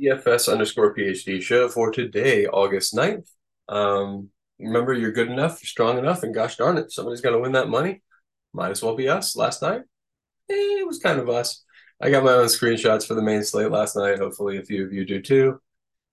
DFS 0.00 0.50
underscore 0.50 0.94
PhD 0.94 1.42
show 1.42 1.68
for 1.68 1.90
today, 1.90 2.46
August 2.46 2.94
9th. 2.94 3.28
Um, 3.68 4.30
remember, 4.58 4.94
you're 4.94 5.12
good 5.12 5.30
enough, 5.30 5.62
you're 5.62 5.68
strong 5.68 5.98
enough, 5.98 6.22
and 6.22 6.34
gosh 6.34 6.56
darn 6.56 6.78
it, 6.78 6.90
somebody's 6.90 7.20
got 7.20 7.30
to 7.30 7.38
win 7.38 7.52
that 7.52 7.68
money. 7.68 8.02
Might 8.52 8.70
as 8.70 8.82
well 8.82 8.96
be 8.96 9.08
us. 9.08 9.36
Last 9.36 9.62
night, 9.62 9.82
eh, 10.50 10.54
it 10.54 10.86
was 10.86 10.98
kind 10.98 11.20
of 11.20 11.28
us. 11.28 11.64
I 12.00 12.10
got 12.10 12.24
my 12.24 12.32
own 12.32 12.46
screenshots 12.46 13.06
for 13.06 13.14
the 13.14 13.22
main 13.22 13.44
slate 13.44 13.70
last 13.70 13.94
night. 13.94 14.18
Hopefully, 14.18 14.56
a 14.56 14.64
few 14.64 14.84
of 14.84 14.92
you 14.92 15.04
do 15.04 15.20
too. 15.20 15.60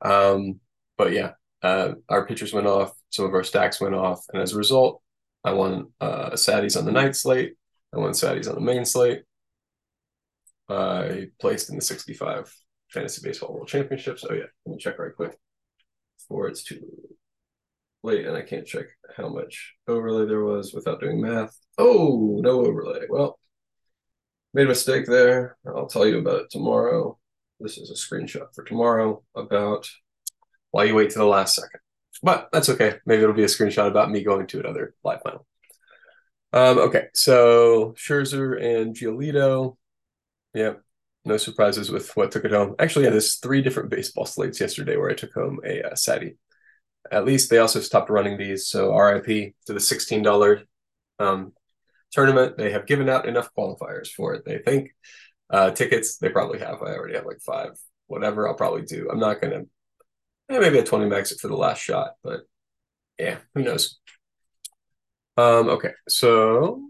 Um, 0.01 0.59
but 0.97 1.13
yeah, 1.13 1.31
uh, 1.63 1.93
our 2.09 2.25
pitchers 2.25 2.53
went 2.53 2.67
off, 2.67 2.91
some 3.09 3.25
of 3.25 3.33
our 3.33 3.43
stacks 3.43 3.79
went 3.79 3.95
off, 3.95 4.25
and 4.33 4.41
as 4.41 4.53
a 4.53 4.57
result, 4.57 5.01
I 5.43 5.53
won 5.53 5.93
uh, 6.01 6.31
Saddies 6.31 6.77
on 6.77 6.85
the 6.85 6.91
night 6.91 7.15
slate. 7.15 7.53
I 7.95 7.99
won 7.99 8.11
Saddies 8.11 8.49
on 8.49 8.55
the 8.55 8.61
main 8.61 8.85
slate. 8.85 9.23
I 10.69 11.29
placed 11.39 11.69
in 11.69 11.77
the 11.77 11.81
65 11.81 12.53
Fantasy 12.89 13.21
Baseball 13.23 13.53
World 13.53 13.67
Championships. 13.67 14.25
Oh 14.27 14.33
yeah, 14.33 14.45
let 14.65 14.73
me 14.73 14.77
check 14.77 14.99
right 14.99 15.15
quick 15.15 15.37
before 16.17 16.47
it's 16.47 16.63
too 16.63 16.81
late, 18.03 18.25
and 18.25 18.35
I 18.35 18.41
can't 18.41 18.65
check 18.65 18.85
how 19.15 19.29
much 19.29 19.75
overlay 19.87 20.25
there 20.25 20.43
was 20.43 20.73
without 20.73 20.99
doing 20.99 21.21
math. 21.21 21.57
Oh, 21.77 22.39
no 22.41 22.65
overlay. 22.65 23.05
Well, 23.09 23.39
made 24.53 24.65
a 24.65 24.69
mistake 24.69 25.05
there. 25.05 25.57
I'll 25.65 25.87
tell 25.87 26.07
you 26.07 26.19
about 26.19 26.41
it 26.41 26.49
tomorrow. 26.49 27.17
This 27.59 27.77
is 27.77 27.89
a 27.89 27.93
screenshot 27.93 28.53
for 28.53 28.63
tomorrow 28.63 29.23
about 29.35 29.87
why 30.71 30.85
you 30.85 30.95
wait 30.95 31.09
to 31.11 31.19
the 31.19 31.25
last 31.25 31.55
second. 31.55 31.79
But 32.23 32.49
that's 32.51 32.69
okay. 32.69 32.95
Maybe 33.05 33.23
it'll 33.23 33.35
be 33.35 33.43
a 33.43 33.47
screenshot 33.47 33.87
about 33.87 34.11
me 34.11 34.23
going 34.23 34.47
to 34.47 34.59
another 34.59 34.95
live 35.03 35.21
final. 35.21 35.45
Um, 36.53 36.77
okay, 36.79 37.07
so 37.13 37.93
Scherzer 37.97 38.61
and 38.61 38.95
Giolito. 38.95 39.77
Yep, 40.53 40.81
no 41.27 41.37
surprises 41.37 41.91
with 41.91 42.15
what 42.15 42.31
took 42.31 42.45
it 42.45 42.51
home. 42.51 42.75
Actually, 42.79 43.05
yeah, 43.05 43.11
there's 43.11 43.35
three 43.35 43.61
different 43.61 43.89
baseball 43.89 44.25
slates 44.25 44.59
yesterday 44.59 44.97
where 44.97 45.09
I 45.09 45.15
took 45.15 45.33
home 45.33 45.59
a 45.65 45.83
uh. 45.83 46.37
At 47.11 47.25
least 47.25 47.49
they 47.49 47.59
also 47.59 47.79
stopped 47.79 48.09
running 48.09 48.37
these. 48.37 48.67
So 48.67 48.95
RIP 48.95 49.53
to 49.65 49.73
the 49.73 49.79
$16 49.79 50.63
um, 51.19 51.53
tournament. 52.11 52.57
They 52.57 52.71
have 52.71 52.85
given 52.87 53.09
out 53.09 53.27
enough 53.27 53.49
qualifiers 53.57 54.09
for 54.09 54.33
it. 54.33 54.43
They 54.45 54.57
think 54.59 54.91
uh, 55.49 55.71
tickets, 55.71 56.17
they 56.17 56.29
probably 56.29 56.59
have. 56.59 56.81
I 56.81 56.95
already 56.95 57.15
have 57.15 57.25
like 57.25 57.41
five, 57.41 57.71
whatever 58.07 58.47
I'll 58.47 58.55
probably 58.55 58.83
do. 58.83 59.09
I'm 59.09 59.19
not 59.19 59.41
to, 59.53 59.69
eh, 60.49 60.59
maybe 60.59 60.79
a 60.79 60.83
20 60.83 61.05
max 61.05 61.31
it 61.31 61.39
for 61.39 61.47
the 61.47 61.55
last 61.55 61.81
shot, 61.81 62.13
but 62.23 62.41
yeah, 63.17 63.37
who 63.53 63.63
knows? 63.63 63.99
Um, 65.37 65.69
okay, 65.69 65.91
so 66.09 66.89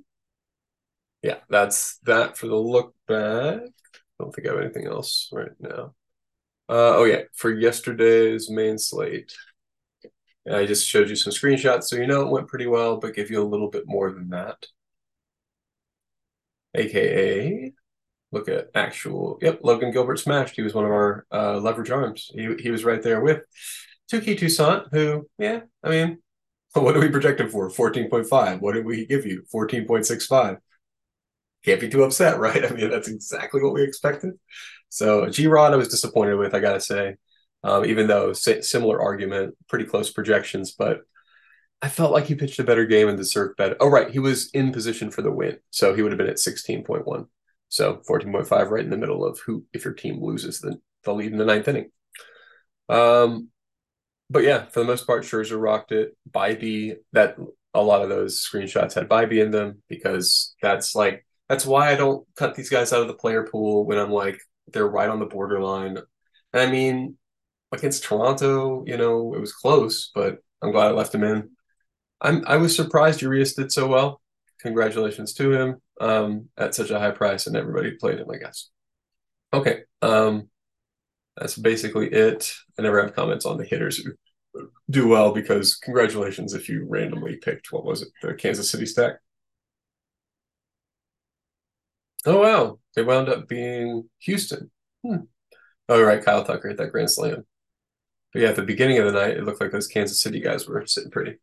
yeah, 1.22 1.38
that's 1.50 1.98
that 2.00 2.38
for 2.38 2.48
the 2.48 2.56
look 2.56 2.96
back. 3.08 3.62
I 4.20 4.24
don't 4.24 4.34
think 4.34 4.48
I 4.48 4.52
have 4.52 4.62
anything 4.62 4.88
else 4.88 5.30
right 5.32 5.52
now. 5.60 5.94
Uh, 6.70 6.98
oh 6.98 7.04
yeah, 7.06 7.22
for 7.34 7.52
yesterday's 7.52 8.50
main 8.50 8.78
slate, 8.78 9.34
I 10.52 10.66
just 10.66 10.88
showed 10.88 11.10
you 11.10 11.16
some 11.16 11.34
screenshots, 11.34 11.86
so 11.86 11.98
you 11.98 12.08
know 12.08 12.22
it 12.22 12.32
went 12.32 12.48
pretty 12.48 12.68
well, 12.68 12.98
but 12.98 13.16
give 13.16 13.30
you 13.30 13.42
a 13.42 13.48
little 13.48 13.70
bit 13.70 13.84
more 13.86 14.12
than 14.12 14.30
that. 14.30 14.66
AKA, 16.76 17.74
look 18.32 18.50
at 18.50 18.70
actual. 18.76 19.40
Yep, 19.42 19.62
Logan 19.64 19.92
Gilbert 19.92 20.20
smashed. 20.20 20.56
He 20.56 20.62
was 20.62 20.74
one 20.74 20.86
of 20.86 20.92
our 20.92 21.26
uh, 21.32 21.58
leverage 21.60 21.92
arms. 21.92 22.30
He 22.34 22.54
he 22.60 22.72
was 22.72 22.86
right 22.86 23.02
there 23.02 23.22
with 23.22 23.42
Touki 24.12 24.38
Toussaint, 24.38 24.88
who, 24.92 25.28
yeah, 25.38 25.62
I 25.84 25.90
mean, 25.90 26.20
what 26.74 26.94
do 26.94 27.00
we 27.00 27.10
project 27.10 27.42
him 27.42 27.50
for? 27.50 27.70
14.5. 27.70 28.62
What 28.62 28.74
did 28.74 28.86
we 28.86 29.06
give 29.06 29.26
you? 29.26 29.44
14.65 29.54 30.58
can't 31.64 31.82
be 31.82 31.90
too 31.90 32.04
upset, 32.04 32.40
right? 32.40 32.64
I 32.66 32.74
mean, 32.74 32.90
that's 32.90 33.08
exactly 33.08 33.62
what 33.62 33.74
we 33.74 33.84
expected. 33.84 34.34
So 34.90 35.30
G 35.30 35.48
Rod, 35.48 35.74
I 35.74 35.78
was 35.78 35.90
disappointed 35.90 36.36
with, 36.36 36.56
I 36.56 36.60
gotta 36.60 36.80
say, 36.80 37.16
um, 37.64 37.86
even 37.86 38.08
though 38.08 38.34
similar 38.34 39.02
argument, 39.02 39.56
pretty 39.68 39.86
close 39.86 40.12
projections, 40.12 40.72
but 40.72 41.02
I 41.82 41.90
felt 41.90 42.12
like 42.12 42.26
he 42.26 42.36
pitched 42.36 42.60
a 42.60 42.64
better 42.64 42.86
game 42.86 43.08
and 43.08 43.18
deserved 43.18 43.58
better. 43.58 43.76
Oh, 43.80 43.90
right, 43.90 44.10
he 44.10 44.20
was 44.20 44.50
in 44.52 44.72
position 44.72 45.12
for 45.12 45.22
the 45.22 45.32
win, 45.32 45.60
so 45.70 45.94
he 45.94 46.02
would 46.02 46.12
have 46.12 46.18
been 46.18 46.30
at 46.30 46.40
sixteen 46.40 46.84
point 46.84 47.06
one. 47.06 47.28
So 47.70 48.02
fourteen 48.08 48.32
point 48.32 48.48
five, 48.48 48.72
right 48.72 48.84
in 48.84 48.90
the 48.90 48.98
middle 48.98 49.26
of 49.26 49.40
who, 49.46 49.66
if 49.74 49.86
your 49.86 49.94
team 49.94 50.24
loses 50.24 50.60
the 50.60 50.80
the 51.04 51.14
lead 51.14 51.32
in 51.32 51.38
the 51.38 51.46
ninth 51.46 51.68
inning. 51.68 51.92
Um, 52.90 53.50
but 54.30 54.44
yeah, 54.44 54.66
for 54.66 54.80
the 54.80 54.86
most 54.86 55.06
part, 55.06 55.24
Scherzer 55.24 55.62
rocked 55.62 55.92
it. 55.92 56.18
Bibee, 56.30 56.96
that 57.14 57.38
a 57.74 57.82
lot 57.82 58.02
of 58.02 58.10
those 58.10 58.44
screenshots 58.44 58.94
had 58.94 59.10
Bibee 59.10 59.44
in 59.44 59.52
them 59.52 59.84
because 59.88 60.56
that's 60.62 60.96
like 60.96 61.27
that's 61.50 61.66
why 61.66 61.92
I 61.92 61.96
don't 61.96 62.28
cut 62.36 62.56
these 62.56 62.70
guys 62.70 62.94
out 62.94 63.02
of 63.02 63.08
the 63.08 63.14
player 63.14 63.44
pool 63.44 63.86
when 63.86 63.98
I'm 63.98 64.12
like 64.12 64.40
they're 64.74 64.88
right 64.88 65.10
on 65.10 65.20
the 65.20 65.26
borderline. 65.26 65.98
And 66.54 66.62
I 66.62 66.70
mean, 66.70 67.18
against 67.72 68.04
Toronto, 68.04 68.84
you 68.86 68.98
know, 68.98 69.34
it 69.34 69.40
was 69.40 69.54
close, 69.54 70.12
but 70.14 70.40
I'm 70.62 70.72
glad 70.72 70.88
I 70.88 70.92
left 70.92 71.16
him 71.16 71.24
in. 71.24 71.52
I'm 72.22 72.44
I 72.48 72.58
was 72.58 72.76
surprised 72.76 73.22
Urias 73.22 73.54
did 73.54 73.72
so 73.72 73.88
well. 73.88 74.22
Congratulations 74.62 75.34
to 75.36 75.52
him 75.54 75.82
um, 76.02 76.50
at 76.58 76.76
such 76.76 76.90
a 76.90 77.00
high 77.00 77.12
price, 77.12 77.48
and 77.48 77.56
everybody 77.56 77.92
played 77.92 78.20
him, 78.20 78.30
I 78.32 78.38
guess. 78.38 78.70
Okay, 79.54 79.82
um, 80.02 80.50
that's 81.38 81.58
basically 81.58 82.08
it. 82.12 82.52
I 82.78 82.82
never 82.82 83.02
have 83.02 83.16
comments 83.16 83.46
on 83.46 83.58
the 83.58 83.66
hitters 83.66 83.98
who 83.98 84.14
do 84.90 85.08
well 85.08 85.32
because 85.32 85.76
congratulations 85.76 86.54
if 86.54 86.68
you 86.68 86.86
randomly 86.90 87.36
picked 87.36 87.72
what 87.72 87.86
was 87.86 88.02
it 88.02 88.08
the 88.24 88.34
Kansas 88.34 88.70
City 88.70 88.86
stack. 88.86 89.18
Oh 92.26 92.42
wow, 92.42 92.80
they 92.96 93.04
wound 93.04 93.30
up 93.30 93.48
being 93.48 94.10
Houston. 94.20 94.72
Hmm. 95.06 95.26
Oh 95.90 96.02
right, 96.02 96.24
Kyle 96.24 96.44
Tucker 96.44 96.70
at 96.70 96.78
that 96.78 96.92
Grand 96.92 97.12
Slam. 97.12 97.46
But 98.34 98.42
yeah, 98.42 98.50
at 98.50 98.56
the 98.56 98.64
beginning 98.64 99.00
of 99.00 99.06
the 99.06 99.12
night, 99.14 99.38
it 99.38 99.44
looked 99.44 99.62
like 99.62 99.72
those 99.72 99.88
Kansas 99.88 100.22
City 100.22 100.40
guys 100.40 100.68
were 100.68 100.86
sitting 100.86 101.12
pretty. 101.12 101.38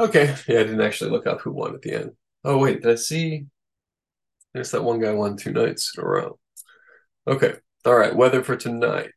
Okay, 0.00 0.34
yeah, 0.48 0.60
I 0.60 0.62
didn't 0.62 0.80
actually 0.80 1.10
look 1.10 1.26
up 1.26 1.40
who 1.40 1.52
won 1.52 1.74
at 1.74 1.82
the 1.82 1.94
end. 1.94 2.12
Oh 2.44 2.58
wait, 2.58 2.82
did 2.82 2.92
I 2.92 2.94
see? 2.96 3.46
There's 4.54 4.70
that 4.70 4.84
one 4.84 5.00
guy 5.00 5.12
won 5.12 5.36
two 5.36 5.52
nights 5.52 5.92
in 5.96 6.02
a 6.02 6.06
row. 6.06 6.38
Okay, 7.26 7.54
all 7.84 7.94
right. 7.96 8.14
Weather 8.14 8.42
for 8.42 8.56
tonight. 8.56 9.12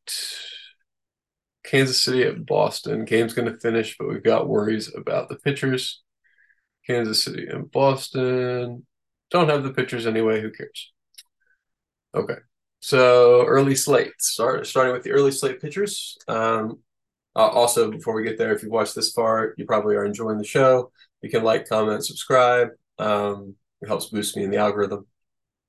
Kansas 1.63 2.01
City 2.01 2.23
at 2.23 2.45
Boston. 2.45 3.05
Game's 3.05 3.33
going 3.33 3.51
to 3.51 3.59
finish, 3.59 3.95
but 3.97 4.07
we've 4.07 4.23
got 4.23 4.47
worries 4.49 4.93
about 4.93 5.29
the 5.29 5.35
pitchers. 5.35 6.01
Kansas 6.85 7.23
City 7.23 7.47
and 7.47 7.71
Boston. 7.71 8.85
Don't 9.31 9.49
have 9.49 9.63
the 9.63 9.73
pictures 9.73 10.05
anyway. 10.05 10.41
Who 10.41 10.51
cares? 10.51 10.91
Okay. 12.13 12.35
So 12.81 13.45
early 13.45 13.75
slate. 13.75 14.13
Start 14.19 14.67
starting 14.67 14.93
with 14.93 15.03
the 15.03 15.11
early 15.11 15.31
slate 15.31 15.61
pitchers. 15.61 16.17
Um, 16.27 16.79
uh, 17.35 17.47
also, 17.47 17.89
before 17.89 18.13
we 18.13 18.23
get 18.23 18.37
there, 18.37 18.53
if 18.53 18.61
you've 18.61 18.71
watched 18.71 18.95
this 18.95 19.11
far, 19.11 19.53
you 19.57 19.65
probably 19.65 19.95
are 19.95 20.05
enjoying 20.05 20.37
the 20.37 20.43
show. 20.43 20.91
You 21.21 21.29
can 21.29 21.43
like, 21.43 21.69
comment, 21.69 22.05
subscribe. 22.05 22.69
Um, 22.99 23.55
it 23.81 23.87
helps 23.87 24.07
boost 24.07 24.35
me 24.35 24.43
in 24.43 24.51
the 24.51 24.57
algorithm. 24.57 25.07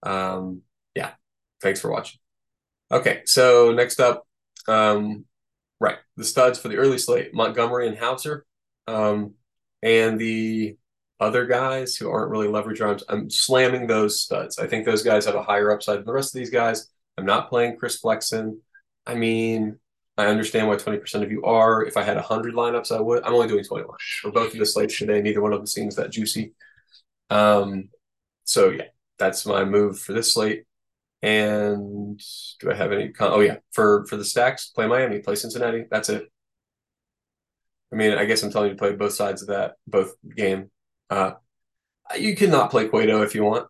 Um, 0.02 0.62
yeah. 0.96 1.12
Thanks 1.60 1.80
for 1.80 1.90
watching. 1.90 2.18
Okay. 2.90 3.22
So 3.26 3.72
next 3.72 4.00
up, 4.00 4.26
um, 4.66 5.24
right, 5.80 5.98
the 6.16 6.24
studs 6.24 6.58
for 6.58 6.68
the 6.68 6.76
early 6.76 6.98
slate: 6.98 7.34
Montgomery 7.34 7.88
and 7.88 7.96
Houser, 7.96 8.44
um, 8.86 9.34
and 9.82 10.18
the 10.18 10.76
other 11.22 11.46
guys 11.46 11.96
who 11.96 12.10
aren't 12.10 12.30
really 12.30 12.48
leverage 12.48 12.80
arms, 12.80 13.04
I'm 13.08 13.30
slamming 13.30 13.86
those 13.86 14.20
studs. 14.20 14.58
I 14.58 14.66
think 14.66 14.84
those 14.84 15.02
guys 15.02 15.24
have 15.26 15.36
a 15.36 15.42
higher 15.42 15.70
upside 15.70 15.98
than 15.98 16.06
the 16.06 16.12
rest 16.12 16.34
of 16.34 16.38
these 16.38 16.50
guys. 16.50 16.90
I'm 17.16 17.24
not 17.24 17.48
playing 17.48 17.76
Chris 17.76 17.98
Flexen. 17.98 18.60
I 19.06 19.14
mean, 19.14 19.78
I 20.18 20.26
understand 20.26 20.68
why 20.68 20.76
20% 20.76 21.22
of 21.22 21.30
you 21.30 21.44
are. 21.44 21.84
If 21.84 21.96
I 21.96 22.02
had 22.02 22.16
100 22.16 22.54
lineups, 22.54 22.94
I 22.94 23.00
would. 23.00 23.24
I'm 23.24 23.34
only 23.34 23.48
doing 23.48 23.64
21 23.64 23.96
for 24.20 24.30
both 24.32 24.52
of 24.52 24.58
the 24.58 24.66
slates 24.66 24.98
today. 24.98 25.22
Neither 25.22 25.40
one 25.40 25.52
of 25.52 25.60
them 25.60 25.66
seems 25.66 25.96
that 25.96 26.10
juicy. 26.10 26.52
Um, 27.30 27.88
so, 28.44 28.70
yeah, 28.70 28.86
that's 29.18 29.46
my 29.46 29.64
move 29.64 30.00
for 30.00 30.12
this 30.12 30.34
slate. 30.34 30.64
And 31.22 32.20
do 32.60 32.70
I 32.70 32.74
have 32.74 32.92
any? 32.92 33.10
Con- 33.10 33.32
oh, 33.32 33.40
yeah, 33.40 33.58
for 33.70 34.04
for 34.06 34.16
the 34.16 34.24
stacks, 34.24 34.70
play 34.70 34.88
Miami, 34.88 35.20
play 35.20 35.36
Cincinnati. 35.36 35.84
That's 35.88 36.08
it. 36.08 36.28
I 37.92 37.96
mean, 37.96 38.12
I 38.12 38.24
guess 38.24 38.42
I'm 38.42 38.50
telling 38.50 38.70
you 38.70 38.74
to 38.74 38.78
play 38.78 38.92
both 38.94 39.12
sides 39.12 39.42
of 39.42 39.48
that, 39.48 39.74
both 39.86 40.14
game. 40.36 40.71
Uh, 41.12 41.34
you 42.18 42.34
cannot 42.34 42.70
play 42.70 42.88
Cueto 42.88 43.20
if 43.20 43.34
you 43.34 43.44
want. 43.44 43.68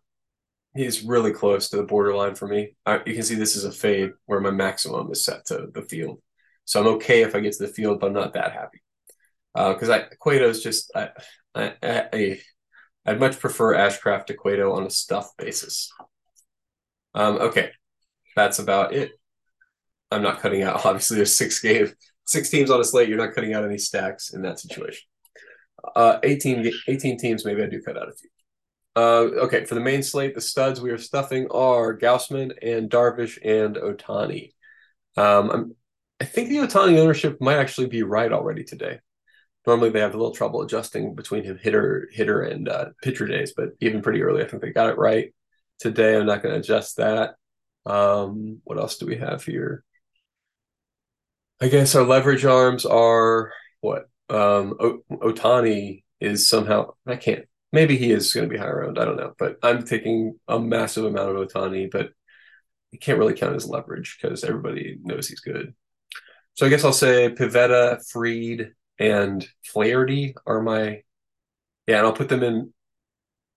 He's 0.75 1.03
really 1.03 1.33
close 1.33 1.69
to 1.69 1.77
the 1.77 1.83
borderline 1.83 2.35
for 2.35 2.47
me. 2.47 2.77
I, 2.85 3.01
you 3.05 3.13
can 3.13 3.23
see 3.23 3.35
this 3.35 3.57
is 3.57 3.65
a 3.65 3.71
fade 3.71 4.11
where 4.27 4.39
my 4.39 4.49
maximum 4.49 5.11
is 5.11 5.25
set 5.25 5.45
to 5.47 5.67
the 5.73 5.81
field. 5.81 6.21
So 6.63 6.79
I'm 6.79 6.87
okay 6.95 7.23
if 7.23 7.35
I 7.35 7.41
get 7.41 7.51
to 7.53 7.67
the 7.67 7.73
field, 7.73 7.99
but 7.99 8.07
I'm 8.07 8.13
not 8.13 8.33
that 8.33 8.53
happy. 8.53 8.81
Because 9.53 9.89
uh, 9.89 10.05
is 10.25 10.63
just 10.63 10.89
I, 10.95 11.09
I, 11.53 11.73
I 11.83 12.41
I'd 13.05 13.19
much 13.19 13.39
prefer 13.39 13.75
Ashcraft 13.75 14.27
to 14.27 14.35
Cueto 14.35 14.71
on 14.71 14.85
a 14.85 14.89
stuff 14.89 15.35
basis. 15.37 15.91
Um, 17.13 17.35
okay, 17.35 17.71
that's 18.37 18.59
about 18.59 18.93
it. 18.93 19.11
I'm 20.11 20.23
not 20.23 20.39
cutting 20.39 20.63
out. 20.63 20.75
Obviously, 20.85 21.17
there's 21.17 21.35
six 21.35 21.59
game, 21.59 21.91
six 22.23 22.49
teams 22.49 22.71
on 22.71 22.79
a 22.79 22.85
slate. 22.85 23.09
You're 23.09 23.17
not 23.17 23.35
cutting 23.35 23.53
out 23.53 23.65
any 23.65 23.77
stacks 23.77 24.33
in 24.33 24.43
that 24.43 24.61
situation 24.61 25.03
uh, 25.95 26.19
18, 26.23 26.71
18 26.87 27.17
teams, 27.17 27.45
maybe 27.45 27.63
I 27.63 27.67
do 27.67 27.81
cut 27.81 27.97
out 27.97 28.09
a 28.09 28.13
few. 28.13 28.29
Uh, 28.95 29.43
okay, 29.45 29.65
for 29.65 29.75
the 29.75 29.81
main 29.81 30.03
slate, 30.03 30.35
the 30.35 30.41
studs 30.41 30.79
we 30.79 30.91
are 30.91 30.97
stuffing 30.97 31.47
are 31.49 31.97
Gausman 31.97 32.53
and 32.61 32.89
Darvish 32.89 33.39
and 33.43 33.75
Ohtani. 33.75 34.51
Um, 35.17 35.49
I'm, 35.49 35.75
I 36.21 36.25
think 36.25 36.49
the 36.49 36.57
Ohtani 36.57 36.97
ownership 36.99 37.41
might 37.41 37.57
actually 37.57 37.87
be 37.87 38.03
right 38.03 38.31
already 38.31 38.63
today. 38.63 38.99
Normally 39.65 39.89
they 39.89 40.01
have 40.01 40.13
a 40.13 40.17
little 40.17 40.35
trouble 40.35 40.61
adjusting 40.61 41.15
between 41.15 41.43
him 41.43 41.57
hitter, 41.57 42.07
hitter 42.11 42.43
and 42.43 42.69
uh, 42.69 42.85
pitcher 43.01 43.25
days, 43.25 43.53
but 43.55 43.69
even 43.79 44.01
pretty 44.01 44.21
early, 44.21 44.43
I 44.43 44.47
think 44.47 44.61
they 44.61 44.71
got 44.71 44.89
it 44.89 44.97
right 44.97 45.33
today. 45.79 46.15
I'm 46.15 46.25
not 46.25 46.43
going 46.43 46.53
to 46.53 46.59
adjust 46.59 46.97
that. 46.97 47.35
Um, 47.85 48.61
what 48.63 48.77
else 48.77 48.97
do 48.97 49.05
we 49.05 49.17
have 49.17 49.43
here? 49.43 49.83
I 51.61 51.69
guess 51.69 51.95
our 51.95 52.03
leverage 52.03 52.45
arms 52.45 52.85
are 52.85 53.53
what? 53.81 54.09
Um, 54.29 54.75
o- 54.79 55.03
Ohtani 55.11 56.03
is 56.19 56.47
somehow 56.47 56.93
I 57.05 57.15
can't. 57.15 57.45
Maybe 57.71 57.97
he 57.97 58.11
is 58.11 58.33
going 58.33 58.47
to 58.47 58.53
be 58.53 58.59
higher 58.59 58.83
owned. 58.83 58.99
I 58.99 59.05
don't 59.05 59.17
know, 59.17 59.33
but 59.37 59.57
I'm 59.63 59.83
taking 59.83 60.39
a 60.47 60.59
massive 60.59 61.05
amount 61.05 61.35
of 61.35 61.47
Ohtani, 61.47 61.89
but 61.91 62.11
you 62.91 62.99
can't 62.99 63.17
really 63.17 63.33
count 63.33 63.55
as 63.55 63.67
leverage 63.67 64.17
because 64.21 64.43
everybody 64.43 64.99
knows 65.01 65.27
he's 65.27 65.39
good. 65.39 65.73
So 66.53 66.65
I 66.65 66.69
guess 66.69 66.83
I'll 66.83 66.93
say 66.93 67.29
Pivetta, 67.29 67.99
Fried, 68.11 68.73
and 68.99 69.47
Flaherty 69.65 70.35
are 70.45 70.61
my 70.61 71.01
yeah, 71.87 71.97
and 71.97 72.07
I'll 72.07 72.13
put 72.13 72.29
them 72.29 72.43
in 72.43 72.73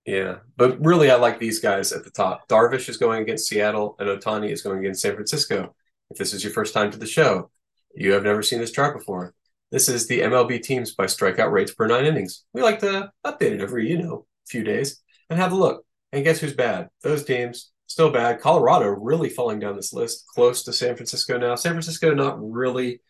yeah, 0.06 0.36
but 0.56 0.84
really, 0.84 1.10
I 1.10 1.16
like 1.16 1.40
these 1.40 1.58
guys 1.58 1.92
at 1.92 2.04
the 2.04 2.10
top. 2.10 2.48
Darvish 2.48 2.88
is 2.88 2.96
going 2.96 3.22
against 3.22 3.48
Seattle, 3.48 3.96
and 3.98 4.08
Ohtani 4.08 4.50
is 4.52 4.62
going 4.62 4.78
against 4.78 5.02
San 5.02 5.14
Francisco. 5.14 5.74
If 6.10 6.16
this 6.16 6.32
is 6.32 6.44
your 6.44 6.52
first 6.52 6.72
time 6.72 6.92
to 6.92 6.98
the 6.98 7.06
show, 7.06 7.50
you 7.92 8.12
have 8.12 8.22
never 8.22 8.40
seen 8.40 8.60
this 8.60 8.70
chart 8.70 8.96
before. 8.96 9.34
This 9.70 9.88
is 9.88 10.06
the 10.06 10.20
MLB 10.20 10.62
teams 10.62 10.94
by 10.94 11.06
strikeout 11.06 11.50
rates 11.50 11.74
per 11.74 11.86
nine 11.86 12.04
innings. 12.04 12.44
We 12.52 12.62
like 12.62 12.78
to 12.80 13.10
update 13.24 13.52
it 13.52 13.60
every, 13.60 13.88
you 13.88 14.02
know, 14.02 14.26
few 14.46 14.62
days 14.62 15.02
and 15.28 15.38
have 15.38 15.52
a 15.52 15.56
look. 15.56 15.84
And 16.12 16.24
guess 16.24 16.38
who's 16.38 16.54
bad? 16.54 16.88
Those 17.02 17.24
teams 17.24 17.72
still 17.86 18.10
bad. 18.10 18.40
Colorado 18.40 18.88
really 18.88 19.28
falling 19.28 19.58
down 19.58 19.76
this 19.76 19.92
list, 19.92 20.26
close 20.32 20.62
to 20.64 20.72
San 20.72 20.94
Francisco 20.94 21.38
now. 21.38 21.56
San 21.56 21.72
Francisco 21.72 22.14
not 22.14 22.38
really 22.40 23.00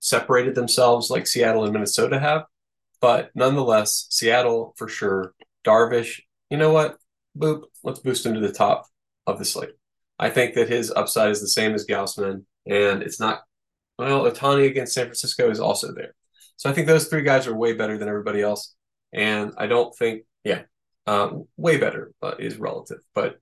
separated 0.00 0.54
themselves 0.54 1.10
like 1.10 1.26
Seattle 1.26 1.64
and 1.64 1.72
Minnesota 1.72 2.18
have, 2.18 2.44
but 3.00 3.30
nonetheless, 3.34 4.06
Seattle 4.10 4.74
for 4.76 4.88
sure. 4.88 5.34
Darvish 5.64 6.20
you 6.50 6.56
know 6.56 6.72
what? 6.72 6.96
Boop, 7.36 7.62
let's 7.82 8.00
boost 8.00 8.24
him 8.24 8.34
to 8.34 8.40
the 8.40 8.52
top 8.52 8.86
of 9.26 9.38
the 9.38 9.44
slate. 9.44 9.74
I 10.18 10.30
think 10.30 10.54
that 10.54 10.68
his 10.68 10.90
upside 10.90 11.30
is 11.30 11.40
the 11.40 11.48
same 11.48 11.74
as 11.74 11.86
Gausman, 11.86 12.44
and 12.66 13.02
it's 13.02 13.20
not. 13.20 13.42
Well, 13.98 14.30
Ohtani 14.30 14.66
against 14.66 14.94
San 14.94 15.06
Francisco 15.06 15.50
is 15.50 15.60
also 15.60 15.92
there. 15.92 16.14
So 16.56 16.70
I 16.70 16.72
think 16.72 16.86
those 16.86 17.08
three 17.08 17.22
guys 17.22 17.46
are 17.46 17.56
way 17.56 17.72
better 17.72 17.98
than 17.98 18.08
everybody 18.08 18.42
else. 18.42 18.74
And 19.12 19.52
I 19.56 19.66
don't 19.66 19.96
think, 19.96 20.22
yeah, 20.44 20.62
um, 21.06 21.46
way 21.56 21.78
better 21.78 22.12
uh, 22.22 22.34
is 22.38 22.56
relative. 22.56 22.98
But 23.14 23.38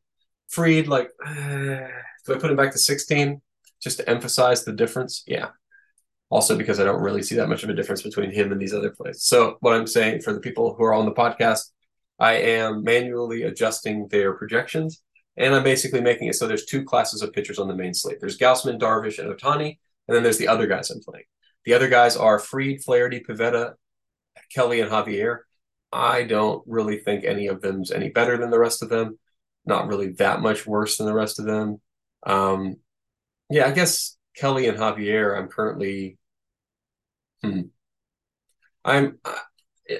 Fried, 0.48 0.88
like, 0.88 1.10
uh, 1.24 1.32
do 2.26 2.34
I 2.34 2.38
put 2.38 2.50
him 2.50 2.56
back 2.56 2.72
to 2.72 2.78
16 2.78 3.40
just 3.82 3.98
to 3.98 4.08
emphasize 4.08 4.64
the 4.64 4.72
difference? 4.72 5.24
Yeah. 5.26 5.48
Also, 6.30 6.56
because 6.56 6.80
I 6.80 6.84
don't 6.84 7.02
really 7.02 7.22
see 7.22 7.36
that 7.36 7.48
much 7.48 7.62
of 7.62 7.70
a 7.70 7.74
difference 7.74 8.02
between 8.02 8.30
him 8.30 8.50
and 8.50 8.60
these 8.60 8.74
other 8.74 8.90
plays. 8.90 9.22
So, 9.22 9.56
what 9.60 9.74
I'm 9.74 9.86
saying 9.86 10.22
for 10.22 10.32
the 10.32 10.40
people 10.40 10.74
who 10.74 10.84
are 10.84 10.94
on 10.94 11.04
the 11.04 11.12
podcast, 11.12 11.70
I 12.18 12.34
am 12.34 12.82
manually 12.82 13.42
adjusting 13.42 14.08
their 14.08 14.32
projections, 14.34 15.02
and 15.36 15.54
I'm 15.54 15.62
basically 15.62 16.00
making 16.00 16.28
it 16.28 16.34
so 16.34 16.46
there's 16.46 16.64
two 16.64 16.84
classes 16.84 17.22
of 17.22 17.32
pitchers 17.32 17.58
on 17.58 17.68
the 17.68 17.76
main 17.76 17.94
slate. 17.94 18.18
There's 18.20 18.38
Gausman, 18.38 18.80
Darvish, 18.80 19.18
and 19.18 19.32
Ohtani, 19.32 19.78
and 20.08 20.14
then 20.14 20.22
there's 20.22 20.38
the 20.38 20.48
other 20.48 20.66
guys 20.66 20.90
I'm 20.90 21.00
playing. 21.00 21.24
The 21.64 21.74
other 21.74 21.88
guys 21.88 22.16
are 22.16 22.38
Fried, 22.38 22.82
Flaherty, 22.82 23.20
Pivetta, 23.20 23.74
Kelly, 24.54 24.80
and 24.80 24.90
Javier. 24.90 25.40
I 25.92 26.24
don't 26.24 26.62
really 26.66 26.98
think 26.98 27.24
any 27.24 27.46
of 27.46 27.60
them's 27.60 27.90
any 27.90 28.10
better 28.10 28.36
than 28.36 28.50
the 28.50 28.58
rest 28.58 28.82
of 28.82 28.88
them. 28.88 29.18
Not 29.64 29.86
really 29.86 30.12
that 30.14 30.40
much 30.40 30.66
worse 30.66 30.98
than 30.98 31.06
the 31.06 31.14
rest 31.14 31.38
of 31.38 31.46
them. 31.46 31.80
Um, 32.26 32.76
yeah, 33.48 33.66
I 33.66 33.70
guess 33.70 34.16
Kelly 34.36 34.66
and 34.68 34.78
Javier. 34.78 35.38
I'm 35.38 35.48
currently. 35.48 36.18
Hmm. 37.42 37.62
I'm 38.84 39.18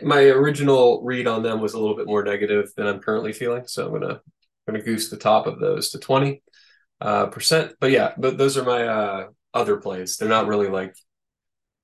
my 0.02 0.22
original 0.22 1.02
read 1.02 1.26
on 1.26 1.42
them 1.42 1.60
was 1.60 1.74
a 1.74 1.78
little 1.78 1.96
bit 1.96 2.06
more 2.06 2.24
negative 2.24 2.70
than 2.76 2.86
I'm 2.86 3.00
currently 3.00 3.32
feeling. 3.32 3.66
So 3.66 3.86
I'm 3.86 4.00
gonna 4.00 4.14
I'm 4.14 4.74
gonna 4.74 4.82
goose 4.82 5.10
the 5.10 5.16
top 5.16 5.46
of 5.46 5.60
those 5.60 5.90
to 5.90 5.98
20 5.98 6.42
uh, 7.00 7.26
percent. 7.26 7.74
But 7.80 7.90
yeah, 7.90 8.12
but 8.16 8.38
those 8.38 8.56
are 8.56 8.64
my 8.64 8.86
uh, 8.86 9.26
other 9.54 9.76
plays. 9.76 10.16
They're 10.16 10.28
not 10.28 10.46
really 10.46 10.68
like 10.68 10.94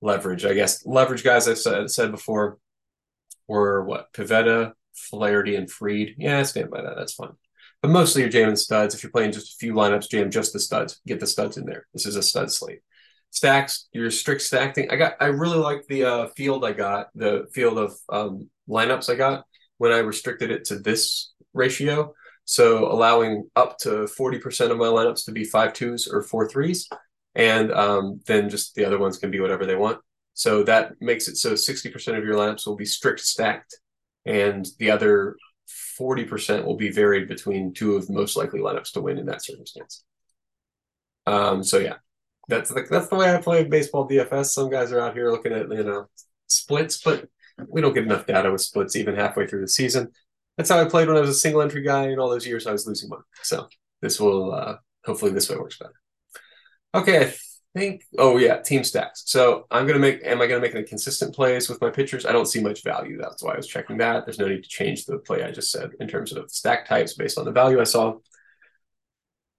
leverage. 0.00 0.44
I 0.44 0.54
guess 0.54 0.84
leverage 0.84 1.24
guys 1.24 1.48
I've 1.48 1.58
said, 1.58 1.90
said 1.90 2.10
before 2.10 2.58
were 3.48 3.84
what 3.84 4.12
Pivetta, 4.12 4.72
Flaherty, 4.94 5.56
and 5.56 5.70
Fried. 5.70 6.14
Yeah, 6.18 6.40
I 6.40 6.42
stand 6.42 6.70
by 6.70 6.82
that. 6.82 6.96
That's 6.96 7.14
fine. 7.14 7.32
But 7.82 7.90
mostly 7.90 8.22
you're 8.22 8.30
jamming 8.30 8.56
studs. 8.56 8.94
If 8.94 9.02
you're 9.02 9.12
playing 9.12 9.32
just 9.32 9.54
a 9.54 9.56
few 9.56 9.72
lineups, 9.72 10.10
jam 10.10 10.30
just 10.30 10.52
the 10.52 10.60
studs. 10.60 11.00
Get 11.06 11.20
the 11.20 11.26
studs 11.26 11.56
in 11.56 11.64
there. 11.64 11.86
This 11.94 12.04
is 12.04 12.16
a 12.16 12.22
stud 12.22 12.52
slate 12.52 12.80
stacks, 13.30 13.88
your 13.92 14.10
strict 14.10 14.42
stacking. 14.42 14.90
I 14.90 14.96
got 14.96 15.14
I 15.20 15.26
really 15.26 15.58
like 15.58 15.86
the 15.86 16.04
uh, 16.04 16.26
field 16.36 16.64
I 16.64 16.72
got, 16.72 17.08
the 17.14 17.46
field 17.52 17.78
of 17.78 17.96
um, 18.08 18.50
lineups 18.68 19.10
I 19.10 19.14
got 19.14 19.44
when 19.78 19.92
I 19.92 19.98
restricted 19.98 20.50
it 20.50 20.64
to 20.66 20.78
this 20.78 21.32
ratio. 21.54 22.14
So 22.44 22.90
allowing 22.90 23.48
up 23.54 23.78
to 23.78 24.08
40% 24.18 24.70
of 24.70 24.76
my 24.76 24.86
lineups 24.86 25.24
to 25.26 25.32
be 25.32 25.44
five 25.44 25.72
twos 25.72 26.08
or 26.08 26.22
four 26.22 26.48
threes. 26.48 26.88
And 27.34 27.72
um, 27.72 28.20
then 28.26 28.48
just 28.48 28.74
the 28.74 28.84
other 28.84 28.98
ones 28.98 29.18
can 29.18 29.30
be 29.30 29.40
whatever 29.40 29.66
they 29.66 29.76
want. 29.76 30.00
So 30.34 30.62
that 30.64 31.00
makes 31.00 31.28
it 31.28 31.36
so 31.36 31.52
60% 31.52 32.18
of 32.18 32.24
your 32.24 32.34
lineups 32.34 32.66
will 32.66 32.76
be 32.76 32.84
strict 32.84 33.20
stacked. 33.20 33.78
And 34.26 34.66
the 34.78 34.90
other 34.90 35.36
40% 35.98 36.64
will 36.64 36.76
be 36.76 36.90
varied 36.90 37.28
between 37.28 37.72
two 37.72 37.96
of 37.96 38.06
the 38.06 38.12
most 38.12 38.36
likely 38.36 38.60
lineups 38.60 38.92
to 38.92 39.00
win 39.00 39.18
in 39.18 39.26
that 39.26 39.44
circumstance. 39.44 40.02
Um, 41.26 41.62
so 41.62 41.78
yeah, 41.78 41.96
that's 42.48 42.70
the, 42.70 42.86
that's 42.90 43.08
the 43.08 43.16
way 43.16 43.32
I 43.32 43.40
play 43.40 43.64
baseball 43.64 44.08
DFS. 44.08 44.46
Some 44.46 44.70
guys 44.70 44.92
are 44.92 45.00
out 45.00 45.14
here 45.14 45.30
looking 45.30 45.52
at 45.52 45.70
you 45.70 45.84
know 45.84 46.06
splits, 46.46 47.00
but 47.02 47.28
we 47.68 47.80
don't 47.80 47.92
get 47.92 48.04
enough 48.04 48.26
data 48.26 48.50
with 48.50 48.62
splits 48.62 48.96
even 48.96 49.14
halfway 49.14 49.46
through 49.46 49.60
the 49.60 49.68
season. 49.68 50.08
That's 50.56 50.70
how 50.70 50.80
I 50.80 50.88
played 50.88 51.08
when 51.08 51.16
I 51.16 51.20
was 51.20 51.30
a 51.30 51.34
single 51.34 51.62
entry 51.62 51.82
guy, 51.82 52.04
and 52.04 52.20
all 52.20 52.30
those 52.30 52.46
years 52.46 52.66
I 52.66 52.72
was 52.72 52.86
losing 52.86 53.08
money. 53.08 53.22
So 53.42 53.68
this 54.00 54.18
will 54.18 54.52
uh, 54.52 54.76
hopefully 55.04 55.32
this 55.32 55.48
way 55.48 55.56
works 55.56 55.78
better. 55.78 55.99
Okay, 56.94 57.26
I 57.26 57.34
think. 57.78 58.04
Oh 58.18 58.36
yeah, 58.36 58.60
team 58.60 58.84
stacks. 58.84 59.22
So 59.26 59.66
I'm 59.70 59.86
gonna 59.86 59.98
make. 59.98 60.20
Am 60.24 60.40
I 60.40 60.46
gonna 60.46 60.60
make 60.60 60.74
any 60.74 60.84
consistent 60.84 61.34
plays 61.34 61.68
with 61.68 61.80
my 61.80 61.90
pitchers? 61.90 62.26
I 62.26 62.32
don't 62.32 62.46
see 62.46 62.60
much 62.60 62.82
value. 62.82 63.18
That's 63.20 63.42
why 63.42 63.54
I 63.54 63.56
was 63.56 63.68
checking 63.68 63.98
that. 63.98 64.24
There's 64.26 64.38
no 64.38 64.48
need 64.48 64.64
to 64.64 64.68
change 64.68 65.04
the 65.06 65.18
play 65.18 65.44
I 65.44 65.52
just 65.52 65.70
said 65.70 65.90
in 66.00 66.08
terms 66.08 66.32
of 66.32 66.50
stack 66.50 66.88
types 66.88 67.14
based 67.14 67.38
on 67.38 67.44
the 67.44 67.52
value 67.52 67.80
I 67.80 67.84
saw. 67.84 68.14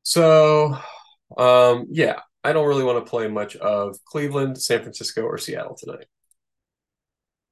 So 0.04 0.78
um, 1.38 1.88
yeah, 1.90 2.20
I 2.44 2.54
don't 2.54 2.68
really 2.68 2.84
want 2.84 3.04
to 3.04 3.10
play 3.10 3.28
much 3.28 3.56
of 3.58 3.98
Cleveland, 4.06 4.62
San 4.62 4.82
Francisco, 4.82 5.24
or 5.24 5.38
Seattle 5.38 5.76
tonight. 5.76 6.06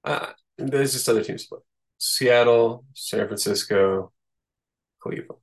Uh, 0.04 0.28
there's 0.58 0.94
just 0.94 1.10
other 1.10 1.24
teams 1.24 1.44
to 1.44 1.50
play. 1.50 1.60
Seattle, 1.98 2.86
San 2.94 3.28
Francisco, 3.28 4.12
Cleveland. 5.00 5.42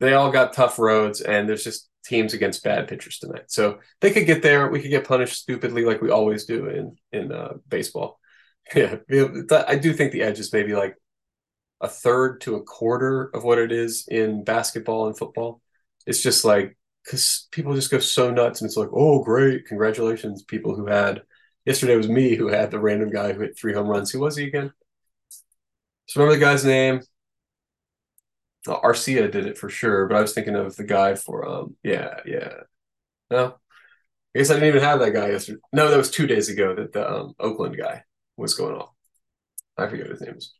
They 0.00 0.14
all 0.14 0.30
got 0.32 0.52
tough 0.52 0.78
roads, 0.78 1.20
and 1.20 1.48
there's 1.48 1.64
just 1.64 1.88
teams 2.06 2.34
against 2.34 2.64
bad 2.64 2.88
pitchers 2.88 3.18
tonight. 3.18 3.44
So 3.48 3.80
they 4.00 4.10
could 4.12 4.26
get 4.26 4.42
there. 4.42 4.68
We 4.70 4.80
could 4.80 4.90
get 4.90 5.06
punished 5.06 5.36
stupidly, 5.36 5.84
like 5.84 6.00
we 6.00 6.10
always 6.10 6.44
do 6.44 6.66
in 6.66 6.96
in 7.12 7.32
uh, 7.32 7.54
baseball. 7.68 8.20
Yeah, 8.74 8.96
I 9.68 9.76
do 9.76 9.92
think 9.92 10.10
the 10.10 10.22
edge 10.22 10.40
is 10.40 10.52
maybe 10.52 10.74
like 10.74 10.96
a 11.80 11.88
third 11.88 12.40
to 12.42 12.56
a 12.56 12.62
quarter 12.64 13.30
of 13.34 13.44
what 13.44 13.58
it 13.58 13.70
is 13.70 14.06
in 14.08 14.42
basketball 14.44 15.06
and 15.06 15.16
football. 15.16 15.60
It's 16.06 16.22
just 16.22 16.44
like 16.44 16.76
because 17.04 17.46
people 17.52 17.74
just 17.74 17.92
go 17.92 18.00
so 18.00 18.30
nuts 18.30 18.60
and 18.60 18.68
it's 18.68 18.76
like, 18.76 18.88
oh, 18.92 19.22
great, 19.22 19.66
congratulations, 19.66 20.42
people 20.42 20.74
who 20.74 20.86
had 20.86 21.22
yesterday 21.64 21.96
was 21.96 22.08
me 22.08 22.34
who 22.34 22.48
had 22.48 22.70
the 22.72 22.80
random 22.80 23.10
guy 23.10 23.32
who 23.32 23.42
hit 23.42 23.56
three 23.56 23.72
home 23.72 23.86
runs. 23.88 24.10
Who 24.10 24.20
was 24.20 24.36
he 24.36 24.46
again? 24.46 24.72
So 26.06 26.20
remember 26.20 26.38
the 26.38 26.44
guy's 26.44 26.64
name? 26.64 27.02
Oh, 28.68 28.80
Arcia 28.82 29.30
did 29.30 29.46
it 29.46 29.58
for 29.58 29.68
sure, 29.68 30.06
but 30.06 30.16
I 30.16 30.20
was 30.20 30.32
thinking 30.34 30.56
of 30.56 30.76
the 30.76 30.84
guy 30.84 31.14
for 31.14 31.48
um, 31.48 31.76
yeah, 31.82 32.20
yeah. 32.26 32.52
No, 33.30 33.56
I 34.36 34.38
guess 34.38 34.50
I 34.50 34.54
didn't 34.54 34.70
even 34.70 34.82
have 34.82 35.00
that 35.00 35.12
guy 35.12 35.30
yesterday. 35.30 35.60
No, 35.72 35.90
that 35.90 35.96
was 35.98 36.10
two 36.10 36.26
days 36.28 36.48
ago 36.50 36.74
that 36.76 36.92
the 36.92 37.10
um, 37.10 37.34
Oakland 37.40 37.78
guy 37.78 38.04
was 38.36 38.54
going 38.54 38.76
off. 38.76 38.90
I 39.78 39.88
forget 39.88 40.08
his 40.08 40.20
name 40.22 40.36
is. 40.36 40.54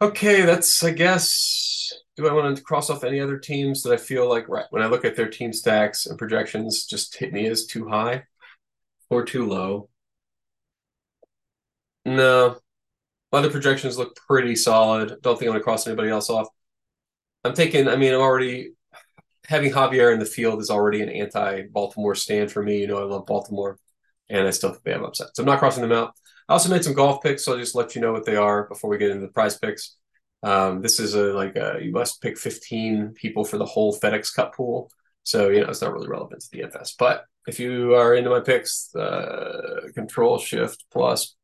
Okay, 0.00 0.42
that's 0.44 0.82
I 0.84 0.90
guess 0.90 1.92
do 2.16 2.28
I 2.28 2.32
want 2.32 2.56
to 2.56 2.62
cross 2.62 2.90
off 2.90 3.04
any 3.04 3.20
other 3.20 3.38
teams 3.38 3.82
that 3.82 3.92
I 3.92 3.96
feel 3.96 4.28
like 4.28 4.48
right 4.48 4.66
when 4.70 4.82
I 4.82 4.86
look 4.86 5.04
at 5.04 5.16
their 5.16 5.28
team 5.28 5.52
stacks 5.52 6.06
and 6.06 6.18
projections 6.18 6.84
just 6.86 7.16
hit 7.16 7.32
me 7.32 7.46
as 7.46 7.66
too 7.66 7.88
high 7.88 8.24
or 9.10 9.24
too 9.24 9.46
low? 9.46 9.90
No. 12.04 12.60
Other 13.36 13.50
projections 13.50 13.98
look 13.98 14.16
pretty 14.16 14.56
solid. 14.56 15.18
Don't 15.20 15.38
think 15.38 15.48
I'm 15.48 15.52
going 15.52 15.60
to 15.60 15.64
cross 15.64 15.86
anybody 15.86 16.08
else 16.08 16.30
off. 16.30 16.48
I'm 17.44 17.52
taking, 17.52 17.86
I 17.86 17.96
mean, 17.96 18.14
I'm 18.14 18.20
already 18.20 18.72
having 19.46 19.72
Javier 19.72 20.12
in 20.12 20.18
the 20.18 20.24
field 20.24 20.60
is 20.60 20.70
already 20.70 21.02
an 21.02 21.08
anti 21.08 21.62
Baltimore 21.70 22.14
stand 22.14 22.50
for 22.50 22.62
me. 22.62 22.80
You 22.80 22.86
know, 22.86 22.98
I 22.98 23.04
love 23.04 23.26
Baltimore 23.26 23.78
and 24.28 24.46
I 24.46 24.50
still 24.50 24.70
think 24.70 24.84
they 24.84 24.92
have 24.92 25.02
upset. 25.02 25.28
So 25.34 25.42
I'm 25.42 25.46
not 25.46 25.58
crossing 25.58 25.82
them 25.82 25.92
out. 25.92 26.14
I 26.48 26.54
also 26.54 26.70
made 26.70 26.82
some 26.82 26.94
golf 26.94 27.22
picks, 27.22 27.44
so 27.44 27.52
I'll 27.52 27.58
just 27.58 27.74
let 27.74 27.94
you 27.94 28.00
know 28.00 28.12
what 28.12 28.24
they 28.24 28.36
are 28.36 28.68
before 28.68 28.88
we 28.88 28.98
get 28.98 29.10
into 29.10 29.26
the 29.26 29.32
prize 29.32 29.58
picks. 29.58 29.96
Um, 30.42 30.80
this 30.80 30.98
is 30.98 31.14
a 31.14 31.32
like 31.32 31.56
a 31.56 31.78
you 31.82 31.92
must 31.92 32.22
pick 32.22 32.38
15 32.38 33.14
people 33.14 33.44
for 33.44 33.58
the 33.58 33.66
whole 33.66 33.98
FedEx 33.98 34.34
Cup 34.34 34.54
pool. 34.54 34.90
So, 35.24 35.48
you 35.48 35.60
know, 35.60 35.68
it's 35.68 35.82
not 35.82 35.92
really 35.92 36.08
relevant 36.08 36.42
to 36.42 36.56
DFS. 36.56 36.92
But 36.98 37.24
if 37.48 37.58
you 37.58 37.94
are 37.94 38.14
into 38.14 38.30
my 38.30 38.40
picks, 38.40 38.94
uh, 38.94 39.88
control 39.94 40.38
shift 40.38 40.84
plus, 40.92 41.34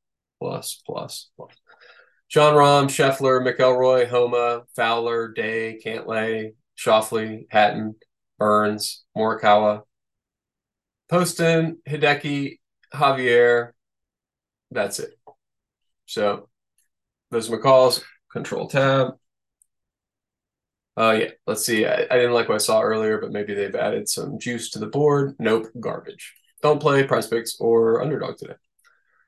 plus, 0.40 0.80
plus, 0.86 1.30
plus. 1.36 1.50
Jon 2.32 2.54
Rahm, 2.54 2.86
Scheffler, 2.86 3.46
McIlroy, 3.46 4.08
Homa, 4.08 4.62
Fowler, 4.74 5.28
Day, 5.32 5.78
Cantlay, 5.84 6.54
Schauffele, 6.78 7.44
Hatton, 7.50 7.94
Burns, 8.38 9.04
Morikawa, 9.14 9.82
Poston, 11.10 11.76
Hideki, 11.86 12.58
Javier. 12.94 13.72
That's 14.70 14.98
it. 14.98 15.10
So 16.06 16.48
those 17.30 17.50
are 17.50 17.56
my 17.56 17.62
calls. 17.62 18.02
Control 18.32 18.66
tab. 18.66 19.08
Uh, 20.96 21.16
yeah, 21.20 21.30
let's 21.46 21.66
see. 21.66 21.84
I, 21.84 22.06
I, 22.10 22.16
didn't 22.16 22.32
like 22.32 22.48
what 22.48 22.54
I 22.54 22.58
saw 22.58 22.80
earlier, 22.80 23.20
but 23.20 23.30
maybe 23.30 23.52
they've 23.52 23.74
added 23.74 24.08
some 24.08 24.38
juice 24.38 24.70
to 24.70 24.78
the 24.78 24.86
board. 24.86 25.34
Nope, 25.38 25.66
garbage. 25.78 26.32
Don't 26.62 26.80
play 26.80 27.06
Prize 27.06 27.26
Picks 27.26 27.60
or 27.60 28.02
underdog 28.02 28.38
today. 28.38 28.54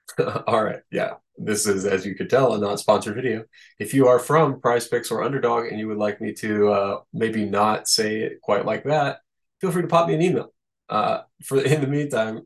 All 0.47 0.63
right, 0.65 0.81
yeah. 0.91 1.15
This 1.37 1.67
is, 1.67 1.85
as 1.85 2.07
you 2.07 2.15
could 2.15 2.31
tell, 2.31 2.55
a 2.55 2.59
non-sponsored 2.59 3.17
video. 3.17 3.45
If 3.81 3.93
you 3.93 4.07
are 4.07 4.21
from 4.21 4.61
Prize 4.61 4.87
Picks 4.87 5.11
or 5.11 5.25
Underdog 5.25 5.67
and 5.67 5.81
you 5.81 5.89
would 5.89 5.99
like 5.99 6.21
me 6.21 6.33
to 6.35 6.69
uh, 6.69 7.01
maybe 7.13 7.45
not 7.45 7.89
say 7.89 8.21
it 8.21 8.41
quite 8.41 8.65
like 8.65 8.85
that, 8.85 9.19
feel 9.61 9.73
free 9.73 9.83
to 9.83 9.89
pop 9.89 10.07
me 10.07 10.15
an 10.15 10.23
email. 10.23 10.53
Uh, 10.89 11.23
for 11.43 11.61
in 11.61 11.81
the 11.81 11.87
meantime, 11.89 12.43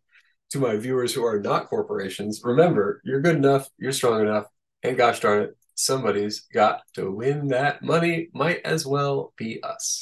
to 0.51 0.59
my 0.59 0.77
viewers 0.77 1.13
who 1.13 1.25
are 1.25 1.41
not 1.41 1.67
corporations, 1.67 2.41
remember 2.43 3.03
you're 3.05 3.21
good 3.21 3.37
enough, 3.37 3.69
you're 3.79 3.93
strong 3.93 4.23
enough, 4.23 4.47
and 4.83 4.97
gosh 4.97 5.21
darn 5.21 5.43
it, 5.43 5.57
somebody's 5.75 6.41
got 6.55 6.81
to 6.95 7.11
win 7.11 7.49
that 7.49 7.83
money. 7.83 8.29
Might 8.33 8.63
as 8.65 8.87
well 8.87 9.35
be 9.37 9.63
us. 9.63 9.97